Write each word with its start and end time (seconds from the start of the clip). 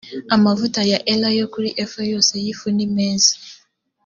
amavuta 0.35 0.79
ya 0.91 0.99
elayo 1.13 1.43
kuri 1.53 1.69
efa 1.83 2.01
yose 2.11 2.33
y 2.43 2.45
ifu 2.51 2.67
nimeza 2.75 3.33